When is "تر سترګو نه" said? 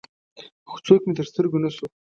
1.17-1.69